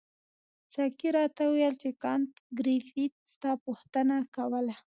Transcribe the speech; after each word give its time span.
ساقي 0.73 1.09
راته 1.17 1.41
وویل 1.45 1.75
چې 1.83 1.89
کانت 2.03 2.31
ګریفي 2.59 3.05
ستا 3.31 3.51
پوښتنه 3.65 4.15
کوله. 4.35 4.75